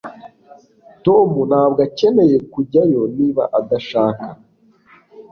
Tom 1.05 1.29
ntabwo 1.49 1.79
akeneye 1.87 2.37
kujyayo 2.53 3.01
niba 3.17 3.43
adashaka 3.59 4.27